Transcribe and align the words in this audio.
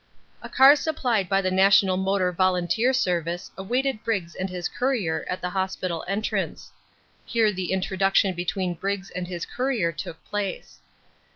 A 0.41 0.49
car 0.49 0.75
supplied 0.75 1.29
by 1.29 1.41
the 1.43 1.51
National 1.51 1.95
Motor 1.95 2.31
Volunteer 2.31 2.91
Service 2.91 3.51
awaited 3.55 4.03
Briggs 4.03 4.33
and 4.33 4.49
his 4.49 4.67
courier 4.67 5.27
at 5.29 5.41
the 5.41 5.51
hospital 5.51 6.03
entrance. 6.07 6.71
Here 7.23 7.51
the 7.51 7.71
introduction 7.71 8.33
between 8.33 8.73
Briggs 8.73 9.11
and 9.11 9.27
his 9.27 9.45
courier 9.45 9.91
took 9.91 10.25
place. 10.25 10.79